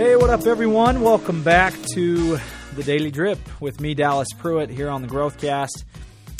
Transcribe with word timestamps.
Hey, 0.00 0.16
what 0.16 0.30
up, 0.30 0.46
everyone? 0.46 1.02
Welcome 1.02 1.42
back 1.42 1.74
to 1.92 2.38
the 2.74 2.82
Daily 2.82 3.10
Drip 3.10 3.38
with 3.60 3.82
me, 3.82 3.92
Dallas 3.92 4.28
Pruitt, 4.38 4.70
here 4.70 4.88
on 4.88 5.02
the 5.02 5.08
Growthcast. 5.08 5.84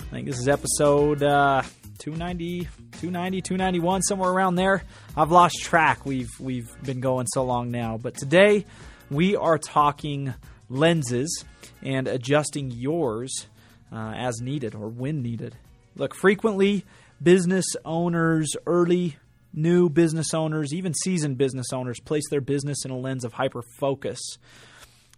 I 0.01 0.05
think 0.11 0.27
this 0.27 0.39
is 0.39 0.49
episode 0.49 1.23
uh, 1.23 1.61
290, 1.99 2.61
290, 2.93 3.43
291, 3.43 4.01
somewhere 4.01 4.31
around 4.31 4.55
there. 4.55 4.83
I've 5.15 5.31
lost 5.31 5.61
track. 5.61 6.07
We've 6.07 6.31
we've 6.41 6.71
been 6.83 7.01
going 7.01 7.27
so 7.27 7.45
long 7.45 7.71
now, 7.71 7.99
but 7.99 8.15
today 8.15 8.65
we 9.11 9.37
are 9.37 9.59
talking 9.59 10.33
lenses 10.71 11.45
and 11.83 12.09
adjusting 12.09 12.71
yours 12.71 13.47
uh, 13.93 14.15
as 14.17 14.41
needed 14.41 14.75
or 14.75 14.89
when 14.89 15.21
needed. 15.21 15.55
Look, 15.97 16.15
frequently 16.15 16.87
business 17.23 17.67
owners, 17.85 18.57
early 18.67 19.19
new 19.53 19.89
business 19.89 20.35
owners, 20.35 20.73
even 20.73 20.95
seasoned 20.95 21.39
business 21.39 21.73
owners, 21.73 22.01
place 22.01 22.25
their 22.31 22.41
business 22.41 22.85
in 22.85 22.91
a 22.91 22.97
lens 22.97 23.25
of 23.25 23.33
hyper 23.33 23.63
focus. 23.79 24.21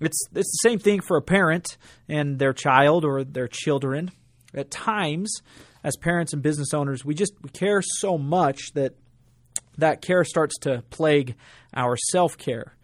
It's, 0.00 0.18
it's 0.34 0.50
the 0.62 0.68
same 0.68 0.78
thing 0.78 1.00
for 1.00 1.16
a 1.16 1.22
parent 1.22 1.76
and 2.08 2.38
their 2.38 2.52
child 2.52 3.04
or 3.04 3.24
their 3.24 3.48
children. 3.48 4.10
At 4.54 4.70
times, 4.70 5.32
as 5.84 5.96
parents 5.96 6.32
and 6.32 6.42
business 6.42 6.74
owners, 6.74 7.04
we 7.04 7.14
just 7.14 7.32
we 7.42 7.50
care 7.50 7.80
so 7.82 8.18
much 8.18 8.72
that 8.74 8.94
that 9.78 10.02
care 10.02 10.24
starts 10.24 10.58
to 10.60 10.82
plague 10.90 11.36
our 11.74 11.96
self 12.10 12.36
care. 12.36 12.76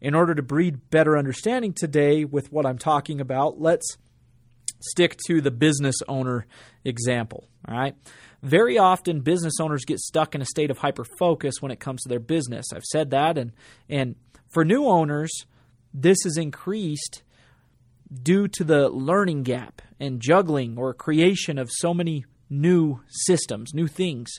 In 0.00 0.14
order 0.14 0.34
to 0.34 0.42
breed 0.42 0.90
better 0.90 1.16
understanding 1.16 1.72
today 1.74 2.24
with 2.24 2.50
what 2.50 2.66
I'm 2.66 2.78
talking 2.78 3.20
about, 3.20 3.60
let's 3.60 3.98
stick 4.84 5.16
to 5.26 5.40
the 5.40 5.50
business 5.50 5.96
owner 6.08 6.46
example. 6.84 7.48
All 7.68 7.76
right. 7.76 7.94
Very 8.42 8.76
often, 8.76 9.20
business 9.20 9.54
owners 9.60 9.84
get 9.84 10.00
stuck 10.00 10.34
in 10.34 10.42
a 10.42 10.46
state 10.46 10.70
of 10.70 10.78
hyper 10.78 11.04
focus 11.18 11.56
when 11.60 11.70
it 11.70 11.78
comes 11.78 12.02
to 12.02 12.08
their 12.08 12.18
business. 12.18 12.66
I've 12.74 12.82
said 12.84 13.10
that, 13.10 13.38
and 13.38 13.52
and 13.88 14.16
for 14.52 14.64
new 14.64 14.86
owners, 14.86 15.30
this 15.94 16.18
is 16.26 16.36
increased 16.36 17.22
due 18.12 18.48
to 18.48 18.64
the 18.64 18.88
learning 18.88 19.44
gap 19.44 19.80
and 19.98 20.20
juggling 20.20 20.76
or 20.76 20.92
creation 20.92 21.58
of 21.58 21.70
so 21.70 21.94
many 21.94 22.24
new 22.50 23.00
systems, 23.08 23.72
new 23.72 23.86
things. 23.86 24.30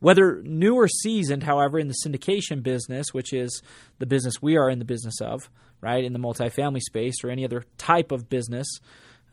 Whether 0.00 0.42
new 0.42 0.74
or 0.74 0.88
seasoned, 0.88 1.44
however, 1.44 1.78
in 1.78 1.88
the 1.88 1.94
syndication 2.04 2.62
business, 2.62 3.14
which 3.14 3.32
is 3.32 3.62
the 3.98 4.06
business 4.06 4.42
we 4.42 4.56
are 4.56 4.68
in 4.68 4.78
the 4.78 4.84
business 4.84 5.20
of, 5.20 5.48
right, 5.80 6.04
in 6.04 6.12
the 6.12 6.18
multifamily 6.18 6.80
space 6.80 7.22
or 7.22 7.30
any 7.30 7.44
other 7.44 7.64
type 7.78 8.12
of 8.12 8.28
business, 8.28 8.66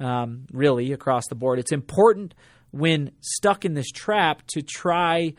um, 0.01 0.45
really 0.51 0.91
across 0.91 1.27
the 1.29 1.35
board, 1.35 1.59
it's 1.59 1.71
important 1.71 2.33
when 2.71 3.11
stuck 3.19 3.65
in 3.65 3.73
this 3.73 3.91
trap 3.91 4.43
to 4.47 4.61
try 4.61 5.33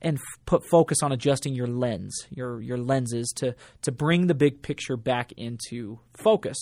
and 0.00 0.16
f- 0.16 0.46
put 0.46 0.62
focus 0.70 0.98
on 1.02 1.12
adjusting 1.12 1.54
your 1.54 1.66
lens, 1.66 2.26
your 2.30 2.60
your 2.60 2.78
lenses 2.78 3.32
to 3.36 3.54
to 3.82 3.92
bring 3.92 4.26
the 4.26 4.34
big 4.34 4.62
picture 4.62 4.96
back 4.96 5.32
into 5.32 5.98
focus. 6.14 6.56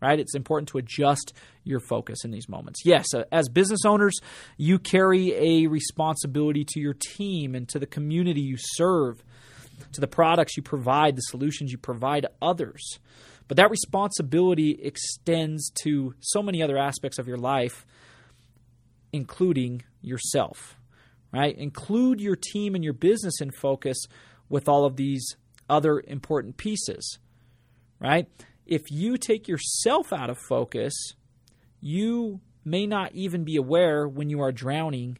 Right? 0.00 0.18
It's 0.18 0.34
important 0.34 0.68
to 0.70 0.78
adjust 0.78 1.32
your 1.62 1.78
focus 1.78 2.24
in 2.24 2.32
these 2.32 2.48
moments. 2.48 2.80
Yes, 2.84 3.14
uh, 3.14 3.22
as 3.30 3.48
business 3.48 3.84
owners, 3.86 4.18
you 4.56 4.80
carry 4.80 5.32
a 5.34 5.68
responsibility 5.68 6.64
to 6.70 6.80
your 6.80 6.94
team 6.94 7.54
and 7.54 7.68
to 7.68 7.78
the 7.78 7.86
community 7.86 8.40
you 8.40 8.56
serve, 8.58 9.22
to 9.92 10.00
the 10.00 10.08
products 10.08 10.56
you 10.56 10.62
provide, 10.64 11.14
the 11.14 11.20
solutions 11.20 11.70
you 11.70 11.78
provide 11.78 12.26
others. 12.40 12.98
But 13.48 13.56
that 13.56 13.70
responsibility 13.70 14.78
extends 14.82 15.70
to 15.82 16.14
so 16.20 16.42
many 16.42 16.62
other 16.62 16.78
aspects 16.78 17.18
of 17.18 17.26
your 17.26 17.38
life 17.38 17.84
including 19.12 19.82
yourself, 20.00 20.78
right? 21.32 21.56
Include 21.56 22.20
your 22.20 22.36
team 22.36 22.74
and 22.74 22.82
your 22.82 22.94
business 22.94 23.40
in 23.40 23.50
focus 23.50 23.98
with 24.48 24.68
all 24.68 24.84
of 24.84 24.96
these 24.96 25.36
other 25.68 26.02
important 26.06 26.56
pieces, 26.56 27.18
right? 28.00 28.26
If 28.66 28.90
you 28.90 29.18
take 29.18 29.48
yourself 29.48 30.12
out 30.12 30.30
of 30.30 30.38
focus, 30.38 30.94
you 31.80 32.40
may 32.64 32.86
not 32.86 33.12
even 33.12 33.44
be 33.44 33.56
aware 33.56 34.08
when 34.08 34.30
you 34.30 34.40
are 34.40 34.52
drowning 34.52 35.18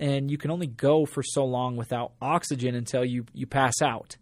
and 0.00 0.30
you 0.30 0.38
can 0.38 0.50
only 0.50 0.66
go 0.66 1.04
for 1.04 1.22
so 1.22 1.44
long 1.44 1.76
without 1.76 2.12
oxygen 2.22 2.74
until 2.74 3.04
you, 3.04 3.26
you 3.32 3.46
pass 3.46 3.82
out. 3.82 4.16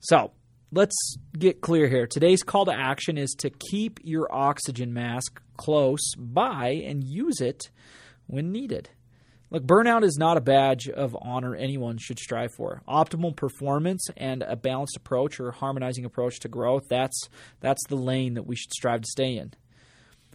So, 0.00 0.32
let's 0.72 1.16
get 1.38 1.60
clear 1.60 1.88
here. 1.88 2.06
Today's 2.06 2.42
call 2.42 2.66
to 2.66 2.72
action 2.72 3.18
is 3.18 3.34
to 3.38 3.50
keep 3.50 4.00
your 4.02 4.32
oxygen 4.32 4.92
mask 4.92 5.40
close 5.56 6.14
by 6.16 6.82
and 6.84 7.04
use 7.04 7.40
it 7.40 7.70
when 8.26 8.52
needed. 8.52 8.90
Look, 9.50 9.64
burnout 9.64 10.04
is 10.04 10.16
not 10.16 10.36
a 10.36 10.40
badge 10.40 10.88
of 10.88 11.16
honor 11.20 11.56
anyone 11.56 11.98
should 11.98 12.20
strive 12.20 12.54
for. 12.54 12.82
Optimal 12.88 13.34
performance 13.34 14.06
and 14.16 14.42
a 14.42 14.54
balanced 14.54 14.96
approach 14.96 15.40
or 15.40 15.50
harmonizing 15.50 16.04
approach 16.04 16.38
to 16.40 16.48
growth, 16.48 16.84
that's 16.88 17.28
that's 17.58 17.84
the 17.88 17.96
lane 17.96 18.34
that 18.34 18.46
we 18.46 18.54
should 18.54 18.72
strive 18.72 19.00
to 19.00 19.08
stay 19.10 19.36
in. 19.36 19.52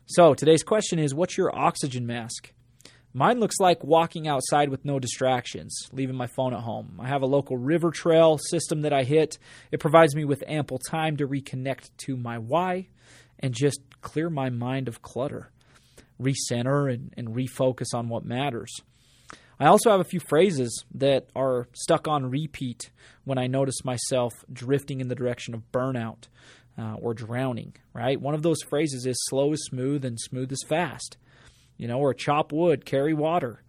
So, 0.05 0.33
today's 0.33 0.63
question 0.63 0.99
is 0.99 1.15
what's 1.15 1.37
your 1.37 1.55
oxygen 1.57 2.05
mask? 2.05 2.51
Mine 3.17 3.39
looks 3.39 3.61
like 3.61 3.81
walking 3.81 4.27
outside 4.27 4.67
with 4.67 4.83
no 4.83 4.99
distractions, 4.99 5.87
leaving 5.93 6.17
my 6.17 6.27
phone 6.27 6.53
at 6.53 6.59
home. 6.59 6.99
I 6.99 7.07
have 7.07 7.21
a 7.21 7.25
local 7.25 7.55
river 7.55 7.89
trail 7.89 8.37
system 8.37 8.81
that 8.81 8.91
I 8.91 9.03
hit. 9.03 9.37
It 9.71 9.79
provides 9.79 10.13
me 10.13 10.25
with 10.25 10.43
ample 10.45 10.79
time 10.79 11.15
to 11.15 11.25
reconnect 11.25 11.91
to 11.99 12.17
my 12.17 12.37
why 12.37 12.89
and 13.39 13.53
just 13.53 13.79
clear 14.01 14.29
my 14.29 14.49
mind 14.49 14.89
of 14.89 15.01
clutter, 15.01 15.49
recenter, 16.21 16.93
and, 16.93 17.13
and 17.15 17.29
refocus 17.29 17.93
on 17.93 18.09
what 18.09 18.25
matters. 18.25 18.81
I 19.61 19.67
also 19.67 19.91
have 19.91 20.01
a 20.01 20.03
few 20.03 20.19
phrases 20.19 20.83
that 20.93 21.29
are 21.37 21.69
stuck 21.71 22.09
on 22.09 22.29
repeat 22.29 22.91
when 23.23 23.37
I 23.37 23.47
notice 23.47 23.85
myself 23.85 24.33
drifting 24.51 24.99
in 24.99 25.07
the 25.07 25.15
direction 25.15 25.53
of 25.53 25.71
burnout 25.71 26.27
uh, 26.77 26.95
or 26.95 27.13
drowning, 27.13 27.77
right? 27.93 28.19
One 28.19 28.35
of 28.35 28.43
those 28.43 28.61
phrases 28.61 29.05
is 29.05 29.15
slow 29.29 29.53
is 29.53 29.63
smooth 29.63 30.03
and 30.03 30.19
smooth 30.19 30.51
is 30.51 30.65
fast 30.67 31.15
you 31.77 31.87
know, 31.87 31.99
or 31.99 32.13
chop 32.13 32.51
wood, 32.51 32.85
carry 32.85 33.13
water. 33.13 33.61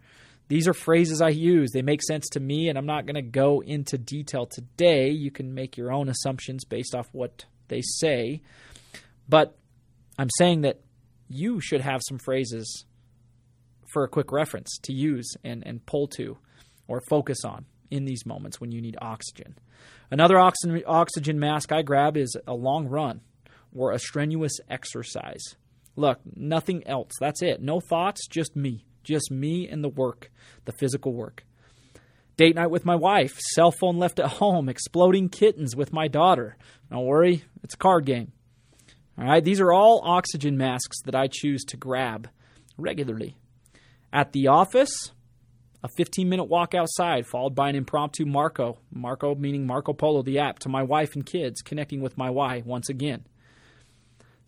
These 0.49 0.67
are 0.67 0.73
phrases 0.73 1.21
I 1.21 1.29
use. 1.29 1.71
They 1.71 1.81
make 1.81 2.01
sense 2.01 2.29
to 2.29 2.39
me, 2.39 2.69
and 2.69 2.77
I'm 2.77 2.85
not 2.85 3.05
going 3.05 3.15
to 3.15 3.21
go 3.21 3.61
into 3.61 3.97
detail 3.97 4.45
today. 4.45 5.09
You 5.09 5.29
can 5.29 5.53
make 5.53 5.75
your 5.75 5.91
own 5.91 6.07
assumptions 6.07 6.63
based 6.63 6.95
off 6.95 7.07
what 7.11 7.45
they 7.67 7.81
say. 7.81 8.41
But 9.27 9.57
I'm 10.17 10.29
saying 10.37 10.61
that 10.61 10.79
you 11.27 11.59
should 11.59 11.81
have 11.81 12.01
some 12.07 12.17
phrases 12.17 12.85
for 13.91 14.03
a 14.03 14.09
quick 14.09 14.31
reference 14.31 14.77
to 14.83 14.93
use 14.93 15.33
and, 15.43 15.65
and 15.65 15.85
pull 15.85 16.07
to 16.07 16.37
or 16.87 17.01
focus 17.09 17.43
on 17.43 17.65
in 17.91 18.05
these 18.05 18.25
moments 18.25 18.61
when 18.61 18.71
you 18.71 18.81
need 18.81 18.97
oxygen. 19.01 19.57
Another 20.09 20.39
oxygen, 20.39 20.81
oxygen 20.85 21.39
mask 21.39 21.71
I 21.71 21.81
grab 21.81 22.15
is 22.15 22.35
a 22.47 22.53
long 22.53 22.87
run 22.87 23.21
or 23.75 23.91
a 23.91 23.99
strenuous 23.99 24.53
exercise. 24.69 25.55
Look, 25.97 26.19
nothing 26.35 26.87
else. 26.87 27.11
That's 27.19 27.41
it. 27.41 27.61
No 27.61 27.81
thoughts, 27.81 28.27
just 28.27 28.55
me. 28.55 28.85
Just 29.03 29.31
me 29.31 29.67
and 29.67 29.83
the 29.83 29.89
work, 29.89 30.31
the 30.65 30.71
physical 30.73 31.11
work. 31.11 31.43
Date 32.37 32.55
night 32.55 32.69
with 32.69 32.85
my 32.85 32.95
wife, 32.95 33.39
cell 33.39 33.71
phone 33.71 33.97
left 33.97 34.19
at 34.19 34.33
home, 34.33 34.69
exploding 34.69 35.27
kittens 35.27 35.75
with 35.75 35.91
my 35.91 36.07
daughter. 36.07 36.55
Don't 36.91 37.05
worry, 37.05 37.43
it's 37.63 37.73
a 37.73 37.77
card 37.77 38.05
game. 38.05 38.31
All 39.17 39.25
right, 39.25 39.43
these 39.43 39.59
are 39.59 39.73
all 39.73 40.03
oxygen 40.05 40.55
masks 40.55 41.01
that 41.05 41.15
I 41.15 41.27
choose 41.31 41.63
to 41.65 41.77
grab 41.77 42.29
regularly. 42.77 43.35
At 44.13 44.33
the 44.33 44.49
office, 44.49 45.11
a 45.83 45.89
15 45.97 46.29
minute 46.29 46.43
walk 46.43 46.75
outside, 46.75 47.25
followed 47.25 47.55
by 47.55 47.69
an 47.69 47.75
impromptu 47.75 48.25
Marco, 48.27 48.77
Marco 48.91 49.33
meaning 49.33 49.65
Marco 49.65 49.93
Polo, 49.93 50.21
the 50.21 50.37
app, 50.37 50.59
to 50.59 50.69
my 50.69 50.83
wife 50.83 51.15
and 51.15 51.25
kids, 51.25 51.61
connecting 51.63 52.01
with 52.01 52.17
my 52.19 52.29
why 52.29 52.61
once 52.63 52.87
again. 52.87 53.25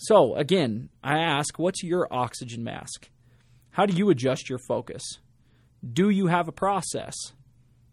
So, 0.01 0.33
again, 0.35 0.87
I 1.03 1.19
ask, 1.19 1.59
what's 1.59 1.83
your 1.83 2.07
oxygen 2.09 2.63
mask? 2.63 3.09
How 3.71 3.85
do 3.85 3.93
you 3.93 4.09
adjust 4.09 4.49
your 4.49 4.59
focus? 4.65 5.03
Do 5.85 6.09
you 6.09 6.28
have 6.28 6.47
a 6.47 6.53
process? 6.53 7.13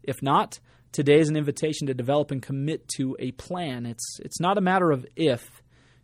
If 0.05 0.23
not, 0.23 0.61
today 0.93 1.19
is 1.19 1.29
an 1.29 1.37
invitation 1.37 1.89
to 1.89 1.95
develop 1.95 2.31
and 2.31 2.41
commit 2.41 2.87
to 2.97 3.17
a 3.19 3.33
plan. 3.33 3.87
It's, 3.87 4.21
it's 4.21 4.39
not 4.39 4.57
a 4.57 4.61
matter 4.61 4.93
of 4.93 5.05
if. 5.17 5.51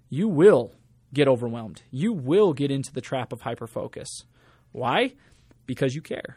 You 0.09 0.27
will 0.27 0.75
get 1.15 1.29
overwhelmed. 1.29 1.83
You 1.93 2.13
will 2.13 2.53
get 2.53 2.73
into 2.73 2.93
the 2.93 3.01
trap 3.01 3.33
of 3.33 3.41
hyperfocus. 3.41 4.09
Why? 4.73 5.13
Because 5.67 5.95
you 5.95 6.03
care. 6.03 6.37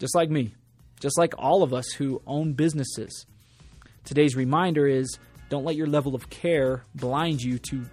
Just 0.00 0.16
like 0.16 0.28
me, 0.28 0.56
just 0.98 1.16
like 1.16 1.34
all 1.38 1.62
of 1.62 1.72
us 1.72 1.92
who 1.92 2.20
own 2.26 2.54
businesses. 2.54 3.26
Today's 4.02 4.34
reminder 4.34 4.88
is 4.88 5.20
don't 5.50 5.64
let 5.64 5.76
your 5.76 5.86
level 5.86 6.16
of 6.16 6.28
care 6.30 6.82
blind 6.96 7.42
you 7.42 7.60
to 7.60 7.84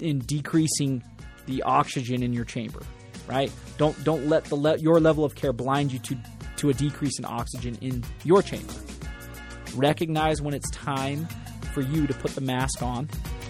in 0.00 0.20
decreasing 0.20 1.02
the 1.46 1.62
oxygen 1.62 2.22
in 2.22 2.32
your 2.32 2.44
chamber, 2.44 2.80
right? 3.26 3.50
Don't 3.78 4.02
don't 4.04 4.28
let 4.28 4.44
the 4.44 4.56
le- 4.56 4.78
your 4.78 5.00
level 5.00 5.24
of 5.24 5.34
care 5.34 5.52
blind 5.52 5.92
you 5.92 5.98
to 6.00 6.16
to 6.56 6.70
a 6.70 6.74
decrease 6.74 7.18
in 7.18 7.24
oxygen 7.24 7.76
in 7.80 8.04
your 8.24 8.42
chamber. 8.42 8.72
Recognize 9.74 10.42
when 10.42 10.54
it's 10.54 10.70
time 10.70 11.26
for 11.72 11.80
you 11.80 12.06
to 12.06 12.14
put 12.14 12.32
the 12.32 12.40
mask 12.40 12.82
on 12.82 13.08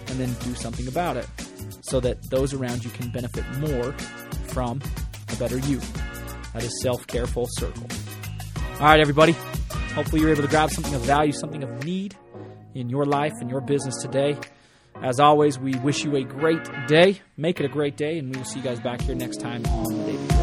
and 0.09 0.19
then 0.19 0.33
do 0.45 0.55
something 0.55 0.89
about 0.89 1.17
it 1.17 1.27
so 1.81 2.01
that 2.01 2.19
those 2.31 2.53
around 2.53 2.85
you 2.85 2.91
can 2.91 3.11
benefit 3.11 3.45
more 3.59 3.93
from 4.49 4.81
a 5.33 5.37
better 5.37 5.59
you. 5.59 5.81
That 6.53 6.65
is 6.65 6.83
self-care 6.83 7.27
full 7.27 7.47
circle. 7.51 7.87
All 8.75 8.87
right, 8.87 9.01
everybody. 9.01 9.33
Hopefully 9.95 10.21
you're 10.21 10.31
able 10.31 10.43
to 10.43 10.49
grab 10.49 10.71
something 10.71 10.95
of 10.95 11.03
value, 11.03 11.33
something 11.33 11.63
of 11.63 11.85
need 11.85 12.17
in 12.75 12.89
your 12.89 13.05
life 13.05 13.33
and 13.41 13.51
your 13.51 13.61
business 13.61 13.97
today. 14.03 14.37
As 15.03 15.21
always, 15.21 15.59
we 15.59 15.75
wish 15.77 16.05
you 16.05 16.17
a 16.17 16.25
great 16.25 16.69
day. 16.89 17.21
Make 17.37 17.61
it 17.61 17.67
a 17.67 17.69
great 17.69 17.97
day, 17.97 18.19
and 18.19 18.35
we 18.35 18.39
will 18.39 18.47
see 18.47 18.59
you 18.59 18.65
guys 18.65 18.81
back 18.81 19.01
here 19.01 19.15
next 19.15 19.41
time 19.41 19.65
on 19.67 19.85
the 19.85 20.13
Daily. 20.13 20.38